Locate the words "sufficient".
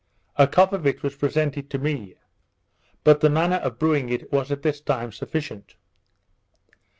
5.11-5.75